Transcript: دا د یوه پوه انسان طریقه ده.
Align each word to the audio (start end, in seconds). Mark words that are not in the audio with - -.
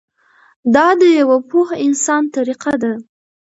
دا 0.75 0.87
د 0.99 1.01
یوه 1.19 1.37
پوه 1.49 1.69
انسان 1.85 2.23
طریقه 2.35 2.73
ده. 2.83 2.93